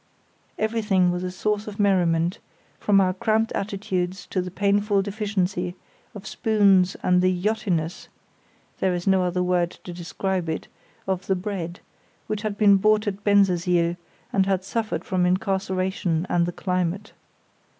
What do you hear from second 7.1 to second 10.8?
the "yachtiness" (there is no other word to describe it)